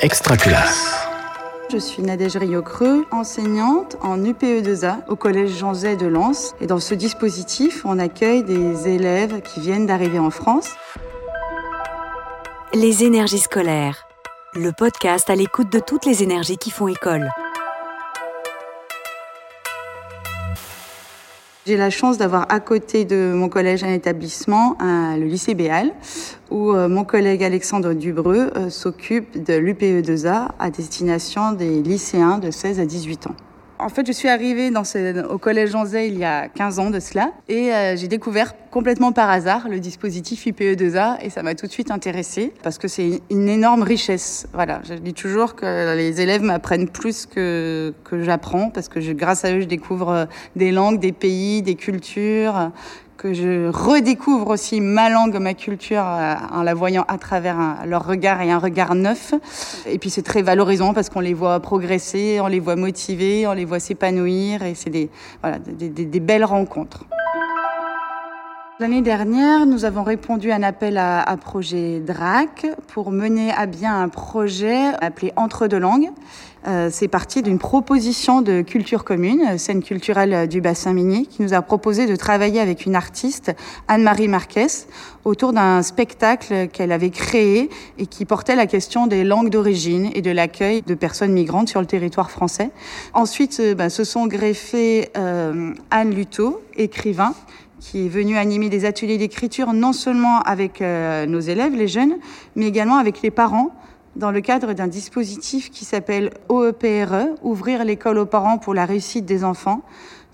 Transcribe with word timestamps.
Extra 0.00 0.36
classe. 0.36 1.08
Je 1.72 1.76
suis 1.76 2.02
Nadège 2.02 2.36
Rio-Creux, 2.36 3.04
enseignante 3.10 3.96
en 4.00 4.16
UPE2A 4.22 4.98
au 5.08 5.16
collège 5.16 5.58
Jean 5.58 5.74
Zay 5.74 5.96
de 5.96 6.06
Lens. 6.06 6.54
Et 6.60 6.68
dans 6.68 6.78
ce 6.78 6.94
dispositif, 6.94 7.82
on 7.84 7.98
accueille 7.98 8.44
des 8.44 8.86
élèves 8.86 9.42
qui 9.42 9.58
viennent 9.58 9.86
d'arriver 9.86 10.20
en 10.20 10.30
France. 10.30 10.68
Les 12.74 13.02
énergies 13.02 13.40
scolaires. 13.40 14.06
Le 14.54 14.70
podcast 14.70 15.30
à 15.30 15.34
l'écoute 15.34 15.72
de 15.72 15.80
toutes 15.80 16.06
les 16.06 16.22
énergies 16.22 16.58
qui 16.58 16.70
font 16.70 16.86
école. 16.86 17.28
J'ai 21.68 21.76
la 21.76 21.90
chance 21.90 22.16
d'avoir 22.16 22.46
à 22.48 22.60
côté 22.60 23.04
de 23.04 23.32
mon 23.34 23.50
collège 23.50 23.84
un 23.84 23.92
établissement, 23.92 24.80
un- 24.80 25.18
le 25.18 25.26
lycée 25.26 25.52
Béal, 25.52 25.92
où 26.50 26.72
euh, 26.72 26.88
mon 26.88 27.04
collègue 27.04 27.44
Alexandre 27.44 27.92
Dubreux 27.92 28.50
euh, 28.56 28.70
s'occupe 28.70 29.44
de 29.44 29.52
l'UPE2A 29.52 30.48
à 30.58 30.70
destination 30.70 31.52
des 31.52 31.82
lycéens 31.82 32.38
de 32.38 32.50
16 32.50 32.80
à 32.80 32.86
18 32.86 33.26
ans. 33.26 33.34
En 33.80 33.88
fait, 33.90 34.04
je 34.06 34.12
suis 34.12 34.28
arrivée 34.28 34.70
dans 34.72 34.82
ce- 34.82 35.24
au 35.28 35.38
collège 35.38 35.70
Jean 35.70 35.84
Zay 35.84 36.08
il 36.08 36.18
y 36.18 36.24
a 36.24 36.48
15 36.48 36.80
ans 36.80 36.90
de 36.90 36.98
cela 36.98 37.30
et 37.48 37.72
euh, 37.72 37.96
j'ai 37.96 38.08
découvert 38.08 38.54
complètement 38.72 39.12
par 39.12 39.30
hasard 39.30 39.68
le 39.68 39.78
dispositif 39.78 40.46
UPE2A 40.46 41.18
et 41.22 41.30
ça 41.30 41.44
m'a 41.44 41.54
tout 41.54 41.66
de 41.66 41.70
suite 41.70 41.92
intéressée 41.92 42.52
parce 42.64 42.76
que 42.76 42.88
c'est 42.88 43.20
une 43.30 43.48
énorme 43.48 43.82
richesse. 43.84 44.48
Voilà, 44.52 44.80
je 44.88 44.94
dis 44.94 45.14
toujours 45.14 45.54
que 45.54 45.94
les 45.96 46.20
élèves 46.20 46.42
m'apprennent 46.42 46.88
plus 46.88 47.24
que, 47.26 47.94
que 48.02 48.20
j'apprends 48.24 48.70
parce 48.70 48.88
que 48.88 49.00
je, 49.00 49.12
grâce 49.12 49.44
à 49.44 49.52
eux, 49.52 49.60
je 49.60 49.66
découvre 49.66 50.08
euh, 50.10 50.24
des 50.56 50.72
langues, 50.72 50.98
des 50.98 51.12
pays, 51.12 51.62
des 51.62 51.76
cultures, 51.76 52.72
que 53.18 53.34
je 53.34 53.68
redécouvre 53.68 54.48
aussi 54.50 54.80
ma 54.80 55.10
langue, 55.10 55.36
ma 55.40 55.52
culture 55.52 56.04
euh, 56.06 56.34
en 56.52 56.62
la 56.62 56.72
voyant 56.72 57.04
à 57.08 57.18
travers 57.18 57.58
un- 57.58 57.84
leur 57.84 58.06
regard 58.06 58.40
et 58.42 58.50
un 58.52 58.58
regard 58.58 58.94
neuf. 58.94 59.34
Et 59.86 59.98
puis 59.98 60.08
c'est 60.08 60.22
très 60.22 60.40
valorisant 60.42 60.94
parce 60.94 61.10
qu'on 61.10 61.18
les 61.20 61.34
voit 61.34 61.58
progresser, 61.58 62.38
on 62.40 62.46
les 62.46 62.60
voit 62.60 62.76
motiver, 62.76 63.46
on 63.48 63.52
les 63.54 63.64
voit 63.64 63.80
s'épanouir 63.80 64.62
et 64.62 64.74
c'est 64.76 64.90
des, 64.90 65.10
voilà, 65.42 65.58
des, 65.58 65.88
des- 65.88 66.04
des 66.04 66.20
belles 66.20 66.44
rencontres. 66.44 67.04
L'année 68.80 69.02
dernière, 69.02 69.66
nous 69.66 69.84
avons 69.84 70.04
répondu 70.04 70.52
à 70.52 70.54
un 70.54 70.62
appel 70.62 70.98
à, 70.98 71.20
à 71.20 71.36
projet 71.36 71.98
DRAC 71.98 72.64
pour 72.86 73.10
mener 73.10 73.50
à 73.50 73.66
bien 73.66 74.00
un 74.00 74.08
projet 74.08 74.94
appelé 75.00 75.32
Entre 75.34 75.66
deux 75.66 75.80
langues. 75.80 76.10
Euh, 76.68 76.88
c'est 76.92 77.08
parti 77.08 77.42
d'une 77.42 77.58
proposition 77.58 78.40
de 78.40 78.62
culture 78.62 79.02
commune, 79.02 79.58
scène 79.58 79.82
culturelle 79.82 80.46
du 80.46 80.60
bassin 80.60 80.92
minier, 80.92 81.26
qui 81.26 81.42
nous 81.42 81.54
a 81.54 81.62
proposé 81.62 82.06
de 82.06 82.14
travailler 82.14 82.60
avec 82.60 82.86
une 82.86 82.94
artiste, 82.94 83.52
Anne-Marie 83.88 84.28
Marquez, 84.28 84.66
autour 85.24 85.52
d'un 85.52 85.82
spectacle 85.82 86.68
qu'elle 86.68 86.92
avait 86.92 87.10
créé 87.10 87.70
et 87.98 88.06
qui 88.06 88.24
portait 88.24 88.54
la 88.54 88.66
question 88.66 89.08
des 89.08 89.24
langues 89.24 89.50
d'origine 89.50 90.08
et 90.14 90.22
de 90.22 90.30
l'accueil 90.30 90.82
de 90.82 90.94
personnes 90.94 91.32
migrantes 91.32 91.68
sur 91.68 91.80
le 91.80 91.86
territoire 91.86 92.30
français. 92.30 92.70
Ensuite, 93.12 93.60
ben, 93.76 93.88
se 93.88 94.04
sont 94.04 94.28
greffés 94.28 95.10
euh, 95.16 95.72
Anne 95.90 96.14
Luto, 96.14 96.62
écrivain, 96.76 97.34
qui 97.80 98.06
est 98.06 98.08
venu 98.08 98.36
animer 98.36 98.68
des 98.68 98.84
ateliers 98.84 99.18
d'écriture 99.18 99.72
non 99.72 99.92
seulement 99.92 100.40
avec 100.40 100.82
euh, 100.82 101.26
nos 101.26 101.40
élèves, 101.40 101.74
les 101.74 101.88
jeunes, 101.88 102.16
mais 102.56 102.66
également 102.66 102.96
avec 102.96 103.22
les 103.22 103.30
parents 103.30 103.70
dans 104.16 104.30
le 104.30 104.40
cadre 104.40 104.72
d'un 104.72 104.88
dispositif 104.88 105.70
qui 105.70 105.84
s'appelle 105.84 106.30
OEPRE, 106.48 107.36
Ouvrir 107.42 107.84
l'école 107.84 108.18
aux 108.18 108.26
parents 108.26 108.58
pour 108.58 108.74
la 108.74 108.84
réussite 108.84 109.24
des 109.24 109.44
enfants. 109.44 109.82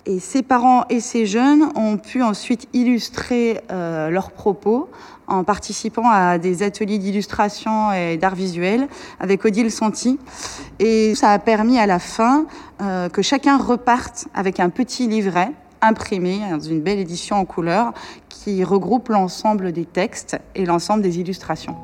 Et 0.06 0.20
ces 0.20 0.42
parents 0.42 0.84
et 0.90 1.00
ces 1.00 1.24
jeunes 1.24 1.70
ont 1.76 1.96
pu 1.96 2.22
ensuite 2.22 2.68
illustrer 2.74 3.62
euh, 3.70 4.10
leurs 4.10 4.32
propos 4.32 4.90
en 5.26 5.44
participant 5.44 6.08
à 6.10 6.36
des 6.36 6.62
ateliers 6.62 6.98
d'illustration 6.98 7.90
et 7.92 8.18
d'art 8.18 8.34
visuel 8.34 8.88
avec 9.18 9.44
Odile 9.46 9.70
Santi. 9.70 10.18
Et 10.78 11.14
ça 11.14 11.30
a 11.30 11.38
permis 11.38 11.78
à 11.78 11.86
la 11.86 11.98
fin 11.98 12.46
euh, 12.82 13.08
que 13.08 13.22
chacun 13.22 13.56
reparte 13.56 14.26
avec 14.34 14.60
un 14.60 14.68
petit 14.68 15.06
livret 15.06 15.52
imprimé 15.86 16.40
dans 16.50 16.60
une 16.60 16.80
belle 16.80 16.98
édition 16.98 17.36
en 17.36 17.44
couleur 17.44 17.92
qui 18.28 18.64
regroupe 18.64 19.08
l'ensemble 19.08 19.72
des 19.72 19.84
textes 19.84 20.38
et 20.54 20.64
l'ensemble 20.64 21.02
des 21.02 21.20
illustrations. 21.20 21.76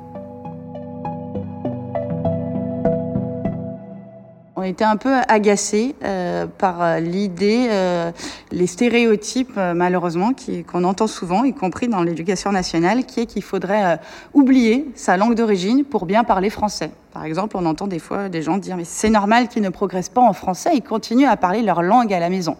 On 4.60 4.62
était 4.62 4.84
un 4.84 4.98
peu 4.98 5.14
agacés 5.26 5.94
euh, 6.04 6.46
par 6.46 7.00
l'idée, 7.00 7.68
euh, 7.70 8.12
les 8.52 8.66
stéréotypes 8.66 9.54
euh, 9.56 9.72
malheureusement 9.72 10.32
qu'on 10.70 10.84
entend 10.84 11.06
souvent, 11.06 11.44
y 11.44 11.54
compris 11.54 11.88
dans 11.88 12.02
l'éducation 12.02 12.52
nationale, 12.52 13.06
qui 13.06 13.20
est 13.20 13.26
qu'il 13.26 13.42
faudrait 13.42 13.98
oublier 14.34 14.86
sa 14.96 15.16
langue 15.16 15.34
d'origine 15.34 15.84
pour 15.84 16.04
bien 16.04 16.24
parler 16.24 16.50
français. 16.50 16.90
Par 17.12 17.24
exemple, 17.24 17.56
on 17.56 17.66
entend 17.66 17.88
des 17.88 17.98
fois 17.98 18.28
des 18.28 18.40
gens 18.40 18.56
dire 18.56 18.76
mais 18.76 18.84
c'est 18.84 19.10
normal 19.10 19.48
qu'ils 19.48 19.62
ne 19.62 19.68
progressent 19.68 20.10
pas 20.10 20.20
en 20.20 20.32
français, 20.32 20.70
ils 20.74 20.82
continuent 20.82 21.26
à 21.26 21.36
parler 21.36 21.62
leur 21.62 21.82
langue 21.82 22.12
à 22.12 22.20
la 22.20 22.30
maison. 22.30 22.56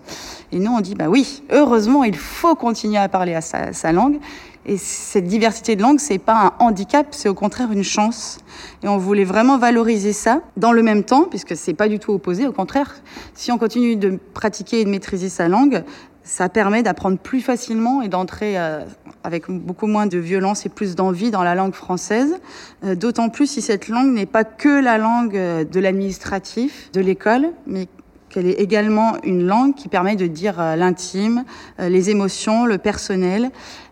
Et 0.50 0.59
nous 0.59 0.72
on 0.72 0.81
dit 0.81 0.97
bah 0.97 1.09
oui, 1.09 1.43
heureusement 1.50 2.03
il 2.03 2.16
faut 2.16 2.56
continuer 2.56 2.99
à 2.99 3.09
parler 3.09 3.41
sa, 3.41 3.72
sa 3.72 3.93
langue. 3.93 4.19
Et 4.66 4.77
cette 4.77 5.25
diversité 5.25 5.75
de 5.75 5.81
langue, 5.81 5.99
c'est 5.99 6.19
pas 6.19 6.53
un 6.59 6.65
handicap, 6.65 7.06
c'est 7.12 7.31
au 7.31 7.34
contraire 7.34 7.72
une 7.72 7.83
chance. 7.83 8.39
Et 8.83 8.89
on 8.89 8.99
voulait 8.99 9.25
vraiment 9.25 9.56
valoriser 9.56 10.12
ça 10.12 10.43
dans 10.59 10.72
le 10.72 10.83
même 10.83 11.03
temps, 11.03 11.25
puisque 11.25 11.56
c'est 11.56 11.72
pas 11.72 11.89
du 11.89 11.99
tout 11.99 12.12
opposé. 12.12 12.47
Au 12.47 12.53
contraire, 12.53 12.97
si 13.34 13.50
on 13.53 13.59
continue 13.59 13.97
de 13.97 14.19
pratiquer 14.34 14.81
et 14.81 14.84
de 14.84 14.91
maîtriser 14.91 15.31
sa 15.31 15.49
langue, 15.49 15.83
ça 16.22 16.48
permet 16.48 16.82
d'apprendre 16.82 17.19
plus 17.19 17.41
facilement 17.41 18.03
et 18.03 18.08
d'entrer 18.08 18.58
euh, 18.58 18.84
avec 19.25 19.50
beaucoup 19.50 19.86
moins 19.86 20.06
de 20.06 20.19
violence 20.19 20.66
et 20.66 20.69
plus 20.69 20.94
d'envie 20.94 21.31
dans 21.31 21.42
la 21.42 21.54
langue 21.54 21.75
française. 21.75 22.41
Euh, 22.84 22.94
D'autant 22.94 23.31
plus 23.31 23.47
si 23.47 23.62
cette 23.62 23.88
langue 23.88 24.12
n'est 24.12 24.26
pas 24.26 24.44
que 24.44 24.82
la 24.82 24.98
langue 24.98 25.36
euh, 25.36 25.64
de 25.64 25.80
l'administratif, 25.80 26.91
de 26.92 27.00
l'école, 27.00 27.48
mais 27.66 27.88
qu'elle 28.28 28.47
est 28.47 28.60
également 28.60 29.16
une 29.25 29.44
langue 29.44 29.75
qui 29.75 29.88
permet 29.88 30.14
de 30.14 30.28
dire 30.28 30.62
l'intime, 30.76 31.44
les 31.80 32.10
émotions, 32.10 32.64
le 32.64 32.78
personnel, 32.78 33.50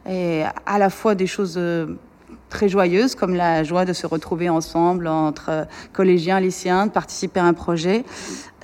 et 0.08 0.44
à 0.64 0.78
la 0.78 0.90
fois 0.90 1.16
des 1.16 1.26
choses 1.26 1.58
très 2.48 2.68
joyeuses 2.68 3.14
comme 3.14 3.34
la 3.34 3.64
joie 3.64 3.84
de 3.84 3.92
se 3.92 4.06
retrouver 4.06 4.48
ensemble 4.48 5.06
entre 5.06 5.46
euh, 5.50 5.64
collégiens, 5.92 6.40
lycéens, 6.40 6.86
de 6.86 6.92
participer 6.92 7.40
à 7.40 7.44
un 7.44 7.54
projet, 7.54 8.04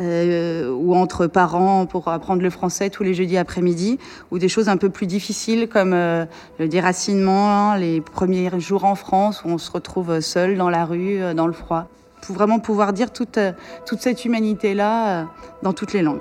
euh, 0.01 0.73
ou 0.73 0.95
entre 0.95 1.27
parents 1.27 1.87
pour 1.87 2.09
apprendre 2.09 2.43
le 2.43 2.51
français 2.51 2.91
tous 2.91 3.03
les 3.03 3.15
jeudis 3.15 3.37
après-midi, 3.37 3.99
ou 4.31 4.39
des 4.39 4.49
choses 4.49 4.69
un 4.69 4.77
peu 4.77 4.91
plus 4.91 5.07
difficiles 5.07 5.69
comme 5.69 5.93
euh, 5.93 6.25
le 6.59 6.69
déracinement, 6.69 7.75
les 7.75 8.01
premiers 8.01 8.51
jours 8.59 8.85
en 8.85 8.95
France 8.95 9.43
où 9.45 9.49
on 9.49 9.59
se 9.59 9.71
retrouve 9.71 10.21
seul 10.21 10.57
dans 10.57 10.71
la 10.71 10.85
rue, 10.85 11.23
euh, 11.23 11.35
dans 11.35 11.47
le 11.47 11.53
froid. 11.53 11.89
Pour 12.23 12.35
vraiment 12.35 12.59
pouvoir 12.59 12.93
dire 12.93 13.13
toute, 13.13 13.39
euh, 13.39 13.53
toute 13.87 14.01
cette 14.01 14.25
humanité-là 14.25 15.21
euh, 15.21 15.25
dans 15.63 15.73
toutes 15.73 15.93
les 15.93 16.03
langues. 16.03 16.21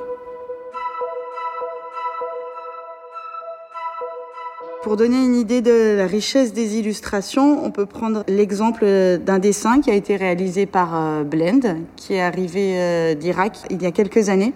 Pour 4.84 4.98
donner 4.98 5.24
une 5.24 5.36
idée 5.36 5.62
de 5.62 5.96
la 5.96 6.08
richesse 6.08 6.52
des 6.52 6.78
illustrations, 6.78 7.66
on 7.66 7.72
peut 7.72 7.86
prendre 7.86 8.26
l'exemple 8.28 8.86
d'un 9.26 9.40
dessin 9.40 9.80
qui 9.80 9.90
a 9.90 9.94
été 9.94 10.18
réalisé 10.18 10.66
par 10.66 10.90
euh, 10.94 11.24
Blend, 11.24 11.78
qui 11.96 12.16
est 12.16 12.22
arrivé 12.22 12.74
euh, 12.76 13.14
d'Irak 13.14 13.60
il 13.70 13.82
y 13.82 13.86
a 13.86 13.92
quelques 13.92 14.28
années 14.28 14.54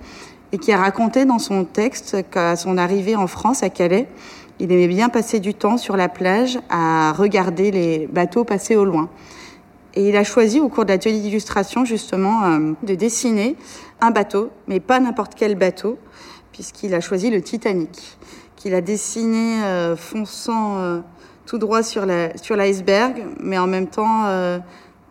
et 0.51 0.57
qui 0.57 0.73
a 0.73 0.77
raconté 0.77 1.23
dans 1.23 1.39
son 1.39 1.63
texte 1.63 2.17
qu'à 2.29 2.57
son 2.57 2.77
arrivée 2.77 3.15
en 3.15 3.27
France, 3.27 3.63
à 3.63 3.69
Calais, 3.69 4.05
il 4.59 4.69
aimait 4.69 4.89
bien 4.89 5.07
passer 5.07 5.39
du 5.39 5.53
temps 5.53 5.77
sur 5.77 5.95
la 5.95 6.09
plage 6.09 6.59
à 6.69 7.13
regarder 7.13 7.71
les 7.71 8.07
bateaux 8.07 8.43
passer 8.43 8.75
au 8.75 8.83
loin. 8.83 9.09
Et 9.93 10.09
il 10.09 10.17
a 10.17 10.25
choisi 10.25 10.59
au 10.59 10.67
cours 10.67 10.83
de 10.83 10.89
l'atelier 10.89 11.21
d'illustration 11.21 11.85
justement 11.85 12.43
euh, 12.43 12.73
de 12.83 12.95
dessiner 12.95 13.55
un 14.01 14.11
bateau, 14.11 14.49
mais 14.67 14.81
pas 14.81 14.99
n'importe 14.99 15.35
quel 15.35 15.55
bateau, 15.55 15.97
puisqu'il 16.51 16.93
a 16.95 16.99
choisi 16.99 17.29
le 17.29 17.41
Titanic, 17.41 18.17
qu'il 18.57 18.75
a 18.75 18.81
dessiné 18.81 19.63
euh, 19.63 19.95
fonçant 19.95 20.79
euh, 20.79 20.99
tout 21.45 21.57
droit 21.57 21.83
sur 21.83 22.05
la 22.05 22.35
sur 22.37 22.57
l'iceberg, 22.57 23.23
mais 23.39 23.57
en 23.57 23.67
même 23.67 23.87
temps, 23.87 24.25
euh, 24.25 24.59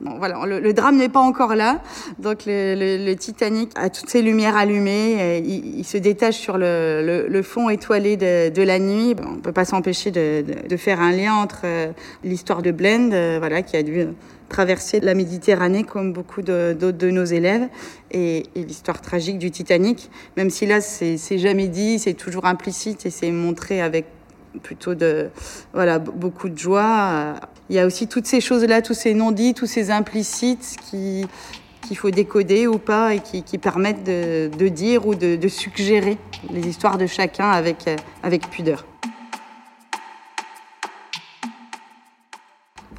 bon, 0.00 0.18
voilà, 0.18 0.44
le, 0.46 0.72
drame 0.72 0.96
n'est 0.96 1.08
pas 1.08 1.20
encore 1.20 1.54
là. 1.54 1.80
Donc 2.18 2.40
le, 2.46 3.14
Titanic 3.14 3.70
a 3.76 3.90
toutes 3.90 4.08
ses 4.08 4.22
lumières 4.22 4.56
allumées, 4.56 5.38
et 5.38 5.38
il, 5.38 5.84
se 5.84 5.98
détache 5.98 6.36
sur 6.36 6.58
le, 6.58 7.40
fond 7.42 7.68
étoilé 7.68 8.16
de, 8.16 8.62
la 8.62 8.78
nuit. 8.78 9.14
On 9.24 9.36
peut 9.36 9.52
pas 9.52 9.64
s'empêcher 9.64 10.10
de, 10.10 10.76
faire 10.76 11.00
un 11.00 11.12
lien 11.12 11.34
entre 11.34 11.62
euh, 11.64 11.92
l'histoire 12.22 12.62
de 12.62 12.70
Blend, 12.70 13.10
euh, 13.12 13.36
voilà, 13.38 13.62
qui 13.62 13.76
a 13.76 13.82
dû 13.82 14.00
euh, 14.00 14.12
traverser 14.48 15.00
la 15.00 15.14
Méditerranée 15.14 15.84
comme 15.84 16.12
beaucoup 16.12 16.42
d'autres 16.42 16.90
de, 16.92 17.10
nos 17.10 17.24
élèves 17.24 17.68
et, 18.10 18.44
et 18.54 18.62
l'histoire 18.62 19.00
tragique 19.00 19.38
du 19.38 19.50
Titanic, 19.50 20.10
même 20.36 20.50
si 20.50 20.66
là 20.66 20.80
c'est 20.80 21.38
jamais 21.38 21.66
dit, 21.68 21.98
c'est 21.98 22.14
toujours 22.14 22.44
implicite 22.44 23.06
et 23.06 23.10
c'est 23.10 23.32
montré 23.32 23.80
avec 23.80 24.04
plutôt 24.62 24.94
de 24.94 25.30
voilà 25.72 25.98
beaucoup 25.98 26.48
de 26.48 26.58
joie. 26.58 27.10
Euh, 27.12 27.34
Il 27.68 27.76
y 27.76 27.80
a 27.80 27.86
aussi 27.86 28.06
toutes 28.06 28.26
ces 28.26 28.40
choses-là, 28.40 28.80
tous 28.80 28.94
ces 28.94 29.14
non-dits, 29.14 29.54
tous 29.54 29.66
ces 29.66 29.90
implicites 29.90 30.76
qui 30.88 31.26
qu'il 31.86 31.96
faut 31.96 32.10
décoder 32.10 32.66
ou 32.66 32.78
pas 32.78 33.14
et 33.14 33.20
qui, 33.20 33.44
qui 33.44 33.58
permettent 33.58 34.02
de, 34.02 34.50
de 34.58 34.68
dire 34.68 35.06
ou 35.06 35.14
de, 35.14 35.36
de 35.36 35.48
suggérer 35.48 36.18
les 36.50 36.66
histoires 36.66 36.98
de 36.98 37.06
chacun 37.06 37.48
avec, 37.48 37.86
euh, 37.86 37.94
avec 38.24 38.50
pudeur. 38.50 38.84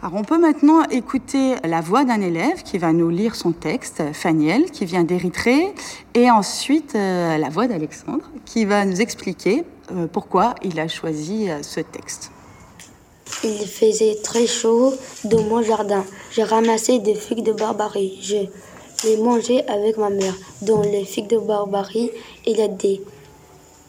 Alors 0.02 0.16
on 0.16 0.24
peut 0.24 0.40
maintenant 0.40 0.84
écouter 0.84 1.56
la 1.66 1.82
voix 1.82 2.06
d'un 2.06 2.22
élève 2.22 2.64
qui 2.64 2.78
va 2.78 2.94
nous 2.94 3.10
lire 3.10 3.36
son 3.36 3.52
texte, 3.52 4.02
Faniel, 4.14 4.72
qui 4.72 4.86
vient 4.86 5.04
d'Érythrée, 5.04 5.74
et 6.14 6.32
ensuite 6.32 6.96
euh, 6.96 7.38
la 7.38 7.50
voix 7.50 7.68
d'Alexandre, 7.68 8.30
qui 8.46 8.64
va 8.64 8.86
nous 8.86 9.02
expliquer 9.02 9.66
pourquoi 10.12 10.56
il 10.64 10.80
a 10.80 10.88
choisi 10.88 11.50
euh, 11.50 11.62
ce 11.64 11.80
texte. 11.80 12.32
Il 13.44 13.68
faisait 13.68 14.16
très 14.24 14.48
chaud 14.48 14.94
dans 15.24 15.44
mon 15.44 15.62
jardin. 15.62 16.04
J'ai 16.32 16.44
ramassé 16.44 17.00
des 17.00 17.16
figues 17.16 17.44
de 17.44 17.52
barbarie. 17.52 18.20
Je 18.22 18.38
les 19.04 19.18
mangé 19.18 19.66
avec 19.68 19.98
ma 19.98 20.10
mère. 20.10 20.34
Dans 20.62 20.82
les 20.82 21.06
figues 21.06 21.30
de 21.30 21.38
barbarie, 21.38 22.12
il 22.46 22.58
y 22.58 22.62
a 22.62 22.68
des 22.68 23.02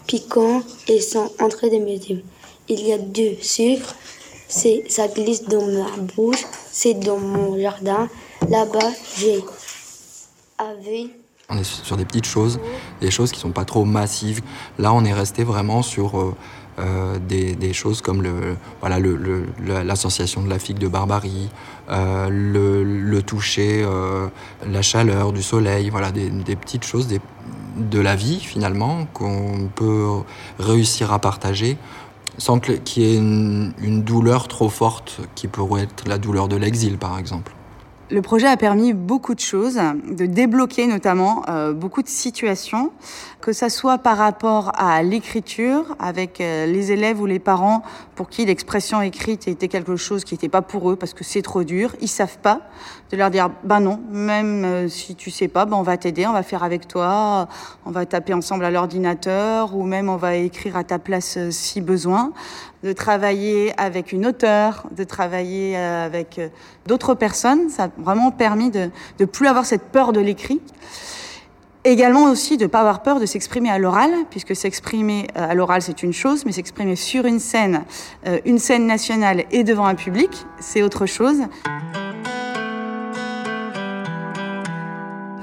piquants 0.07 0.63
et 0.89 1.01
sont 1.01 1.31
entrés 1.41 1.71
de 1.71 1.79
mes. 1.79 2.01
Il 2.69 2.87
y 2.87 2.93
a 2.93 2.99
du 2.99 3.37
sucre, 3.43 3.95
c'est, 4.49 4.85
ça 4.89 5.09
glisse 5.09 5.45
dans 5.45 5.65
ma 5.67 5.91
bouche, 6.15 6.45
c'est 6.71 6.95
dans 6.95 7.19
mon 7.19 7.59
jardin. 7.59 8.09
Là-bas, 8.49 8.91
j'ai 9.17 9.43
avec 10.59 11.11
on 11.51 11.57
est 11.57 11.65
sur 11.65 11.97
des 11.97 12.05
petites 12.05 12.27
choses, 12.27 12.61
des 13.01 13.11
choses 13.11 13.33
qui 13.33 13.41
sont 13.41 13.53
pas 13.53 13.65
trop 13.65 13.87
massives. 13.87 14.43
Là, 14.79 14.93
on 14.93 15.03
est 15.07 15.15
resté 15.15 15.45
vraiment 15.45 15.81
sur 15.81 16.19
euh, 16.19 16.35
euh, 16.79 17.19
des, 17.19 17.73
choses 17.73 18.03
comme 18.03 18.23
le, 18.23 18.57
voilà, 18.81 18.99
l'association 19.83 20.43
de 20.43 20.51
la 20.51 20.59
figue 20.59 20.77
de 20.77 20.89
barbarie, 20.89 21.49
euh, 21.89 22.29
le, 22.31 23.23
toucher, 23.23 23.83
la 24.67 24.83
chaleur 24.83 25.33
du 25.33 25.43
soleil, 25.43 25.89
voilà, 25.89 26.13
des, 26.13 26.57
petites 26.57 26.85
choses 26.85 27.09
de 27.77 28.01
la 28.01 28.15
vie 28.15 28.41
finalement 28.41 29.07
qu'on 29.15 29.71
peut 29.75 30.07
réussir 30.59 31.13
à 31.13 31.19
partager 31.19 31.79
sans 32.37 32.61
qu'il 32.61 33.03
y 33.03 33.15
ait 33.15 33.17
une 33.17 34.03
douleur 34.03 34.49
trop 34.49 34.69
forte 34.69 35.21
qui 35.35 35.49
pourrait 35.49 35.85
être 35.85 36.07
la 36.07 36.19
douleur 36.19 36.47
de 36.47 36.57
l'exil 36.57 36.99
par 36.99 37.19
exemple. 37.19 37.53
Le 38.11 38.23
projet 38.23 38.47
a 38.47 38.57
permis 38.57 38.95
beaucoup 38.95 39.35
de 39.35 39.41
choses, 39.41 39.79
de 40.11 40.25
débloquer 40.25 40.87
notamment 40.87 41.43
euh, 41.51 41.75
beaucoup 41.75 42.03
de 42.03 42.09
situations, 42.09 42.91
que 43.43 43.53
ça 43.53 43.69
soit 43.69 43.99
par 43.99 44.17
rapport 44.17 44.73
à 44.77 45.03
l'écriture, 45.03 45.95
avec 45.99 46.41
euh, 46.41 46.65
les 46.65 46.91
élèves 46.91 47.21
ou 47.21 47.27
les 47.27 47.39
parents 47.39 47.83
pour 48.15 48.31
qui 48.31 48.47
l'expression 48.47 49.03
écrite 49.03 49.47
était 49.47 49.69
quelque 49.69 49.97
chose 49.97 50.25
qui 50.25 50.33
n'était 50.33 50.49
pas 50.49 50.63
pour 50.63 50.91
eux 50.91 50.97
parce 50.97 51.13
que 51.13 51.23
c'est 51.23 51.43
trop 51.43 51.65
dur, 51.65 51.95
ils 52.01 52.09
savent 52.09 52.39
pas, 52.39 52.63
de 53.11 53.17
leur 53.19 53.29
dire 53.29 53.51
bah 53.63 53.79
non, 53.79 54.01
même 54.11 54.65
euh, 54.65 54.89
si 54.89 55.15
tu 55.15 55.31
sais 55.31 55.49
pas, 55.49 55.67
bah 55.67 55.77
on 55.77 55.83
va 55.83 55.99
t'aider, 55.99 56.27
on 56.27 56.33
va 56.33 56.43
faire 56.43 56.63
avec 56.63 56.89
toi, 56.89 57.47
on 57.85 57.91
va 57.91 58.07
taper 58.07 58.33
ensemble 58.33 58.65
à 58.65 58.71
l'ordinateur 58.71 59.77
ou 59.77 59.83
même 59.85 60.09
on 60.09 60.17
va 60.17 60.35
écrire 60.37 60.79
à 60.79 60.85
ta 60.85 60.99
place 60.99 61.39
si 61.51 61.83
besoin 61.83 62.33
de 62.83 62.93
travailler 62.93 63.73
avec 63.77 64.13
une 64.13 64.27
auteure, 64.27 64.87
de 64.97 65.05
travailler 65.05 65.77
euh, 65.77 66.07
avec 66.07 66.39
euh, 66.39 66.49
d'autres 66.87 67.15
personnes. 67.15 67.69
Ça 67.71 67.85
a 67.85 67.91
vraiment 67.99 68.31
permis 68.31 68.71
de 68.71 68.91
ne 69.19 69.25
plus 69.25 69.49
avoir 69.49 69.67
cette 69.67 69.85
peur 69.85 70.13
de 70.13 70.21
l'écrit. 70.21 70.61
Également 71.85 72.25
aussi 72.25 72.57
de 72.57 72.65
ne 72.65 72.69
pas 72.69 72.81
avoir 72.81 73.03
peur 73.03 73.21
de 73.21 73.27
s'exprimer 73.27 73.71
à 73.71 73.79
l'oral, 73.79 74.11
puisque 74.31 74.55
s'exprimer 74.55 75.27
euh, 75.37 75.51
à 75.51 75.55
l'oral 75.55 75.83
c'est 75.83 76.03
une 76.03 76.13
chose, 76.13 76.45
mais 76.45 76.53
s'exprimer 76.53 76.97
sur 76.97 77.25
une 77.25 77.39
scène, 77.39 77.85
une 78.45 78.59
scène 78.59 78.87
nationale 78.87 79.45
et 79.51 79.65
devant 79.65 79.87
un 79.87 79.95
public, 79.95 80.31
c'est 80.61 80.83
autre 80.83 81.07
chose. 81.07 81.39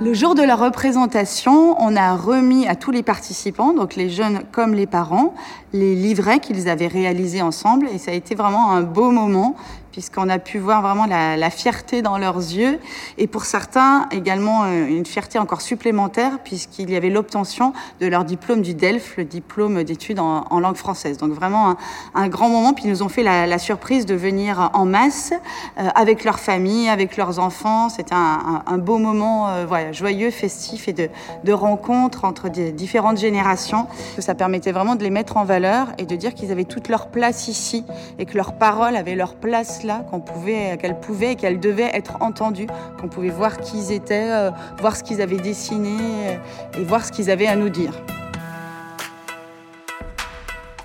Le 0.01 0.13
jour 0.13 0.35
de 0.35 0.43
la 0.43 0.57
représentation, 0.57 1.81
on 1.81 1.95
a 1.95 2.17
remis 2.17 2.67
à 2.67 2.75
tous 2.75 2.91
les 2.91 3.01
participants, 3.01 3.71
donc 3.71 3.95
les 3.95 4.09
jeunes 4.09 4.41
comme 4.51 4.73
les 4.73 4.87
parents, 4.87 5.33
les 5.71 5.95
livrets 5.95 6.39
qu'ils 6.39 6.67
avaient 6.67 6.87
réalisés 6.87 7.41
ensemble. 7.41 7.87
Et 7.87 7.97
ça 7.97 8.11
a 8.11 8.13
été 8.13 8.35
vraiment 8.35 8.71
un 8.71 8.81
beau 8.81 9.09
moment 9.09 9.55
puisqu'on 9.95 10.27
a 10.27 10.39
pu 10.39 10.59
voir 10.59 10.81
vraiment 10.81 11.05
la, 11.05 11.49
fierté 11.49 12.01
dans 12.01 12.17
leurs 12.17 12.35
yeux 12.35 12.79
et 13.17 13.27
pour 13.27 13.45
certains 13.45 14.09
également 14.11 14.63
euh, 14.65 14.87
une 14.87 15.05
fierté 15.05 15.39
encore 15.39 15.61
supplémentaire 15.61 16.39
puisqu'il 16.43 16.89
y 16.89 16.97
avait 16.97 17.09
l'obtention 17.09 17.71
de 18.01 18.07
leur 18.07 18.25
diplôme 18.25 18.61
du 18.61 18.73
DELF, 18.73 19.15
le 19.15 19.23
diplôme 19.23 19.85
d'études 19.85 20.19
en, 20.19 20.59
langue 20.59 20.75
française. 20.75 21.17
Donc 21.17 21.31
vraiment 21.31 21.77
un, 22.13 22.27
grand 22.27 22.49
moment. 22.49 22.73
Puis 22.73 22.83
ils 22.83 22.89
nous 22.89 23.03
ont 23.03 23.07
fait 23.07 23.23
la, 23.23 23.57
surprise 23.57 24.05
de 24.05 24.15
venir 24.15 24.69
en 24.73 24.83
masse 24.83 25.31
euh, 25.77 25.87
avec 25.95 26.25
leur 26.25 26.39
famille, 26.39 26.89
avec 26.89 27.15
leurs 27.15 27.39
enfants. 27.39 27.87
C'était 27.87 28.15
un, 28.15 28.77
beau 28.77 28.97
moment 28.97 29.47
euh, 29.47 29.65
voilà, 29.65 29.93
joyeux, 29.93 30.29
festif 30.29 30.89
et 30.89 30.93
de, 30.93 31.07
de 31.45 31.53
rencontres 31.53 32.25
entre 32.25 32.49
différentes 32.49 33.17
générations. 33.17 33.87
Ça 34.19 34.35
permettait 34.35 34.73
vraiment 34.73 34.95
de 34.95 35.03
les 35.03 35.09
mettre 35.09 35.37
en 35.37 35.45
valeur 35.45 35.87
et 35.97 36.05
de 36.05 36.17
dire 36.17 36.33
qu'ils 36.33 36.51
avaient 36.51 36.65
toute 36.65 36.89
leur 36.89 37.07
place 37.07 37.47
ici 37.47 37.85
et 38.19 38.25
que 38.25 38.35
leurs 38.35 38.57
paroles 38.57 38.97
avaient 38.97 39.15
leur 39.15 39.35
place 39.35 39.84
qu'on 40.09 40.19
pouvait, 40.19 40.73
et 40.73 41.35
qu'elles 41.35 41.59
devaient 41.59 41.91
être 41.93 42.17
entendues, 42.21 42.67
qu'on 42.99 43.07
pouvait 43.07 43.29
voir 43.29 43.57
qui 43.59 43.77
ils 43.77 43.91
étaient, 43.91 44.31
euh, 44.31 44.51
voir 44.79 44.95
ce 44.95 45.03
qu'ils 45.03 45.21
avaient 45.21 45.37
dessiné 45.37 45.97
euh, 45.99 46.79
et 46.79 46.83
voir 46.83 47.05
ce 47.05 47.11
qu'ils 47.11 47.29
avaient 47.29 47.47
à 47.47 47.55
nous 47.55 47.69
dire. 47.69 47.93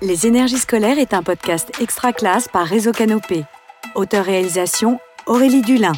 Les 0.03 0.27
énergies 0.27 0.59
scolaires 0.59 0.99
est 0.99 1.13
un 1.13 1.23
podcast 1.23 1.71
extra 1.81 2.13
classe 2.13 2.49
par 2.49 2.67
Réseau 2.67 2.93
Canopé. 2.93 3.45
Auteur-réalisation 3.95 4.99
Aurélie 5.27 5.63
Dulin. 5.63 5.93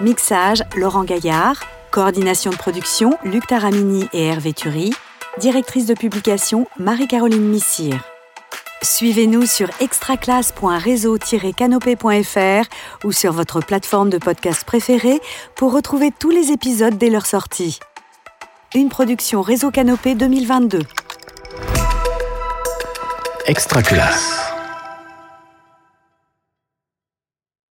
Mixage 0.00 0.62
Laurent 0.76 1.04
Gaillard. 1.04 1.64
Coordination 1.90 2.50
de 2.50 2.56
production 2.56 3.18
Luc 3.24 3.46
Taramini 3.46 4.08
et 4.12 4.26
Hervé 4.26 4.52
Thury. 4.52 4.92
Directrice 5.40 5.86
de 5.86 5.94
publication 5.94 6.66
Marie-Caroline 6.78 7.48
Missire. 7.48 8.17
Suivez-nous 8.82 9.46
sur 9.46 9.68
extraclasse.réseau-canopé.fr 9.80 12.68
ou 13.04 13.12
sur 13.12 13.32
votre 13.32 13.60
plateforme 13.60 14.10
de 14.10 14.18
podcast 14.18 14.64
préférée 14.64 15.20
pour 15.56 15.72
retrouver 15.72 16.10
tous 16.16 16.30
les 16.30 16.52
épisodes 16.52 16.96
dès 16.96 17.10
leur 17.10 17.26
sortie. 17.26 17.80
Une 18.74 18.88
production 18.88 19.42
Réseau 19.42 19.70
Canopé 19.70 20.14
2022. 20.14 20.80
Extraclasse. 23.46 24.47